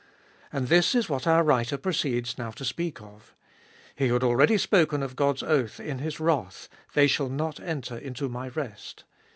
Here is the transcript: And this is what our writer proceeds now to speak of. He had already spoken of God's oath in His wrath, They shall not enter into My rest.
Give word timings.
And 0.51 0.67
this 0.67 0.95
is 0.95 1.09
what 1.09 1.27
our 1.27 1.43
writer 1.43 1.77
proceeds 1.77 2.35
now 2.35 2.49
to 2.49 2.65
speak 2.65 2.99
of. 3.03 3.35
He 3.95 4.07
had 4.07 4.23
already 4.23 4.57
spoken 4.57 5.03
of 5.03 5.15
God's 5.15 5.43
oath 5.43 5.79
in 5.79 5.99
His 5.99 6.19
wrath, 6.19 6.67
They 6.95 7.05
shall 7.05 7.29
not 7.29 7.59
enter 7.59 7.99
into 7.99 8.27
My 8.27 8.47
rest. 8.47 9.03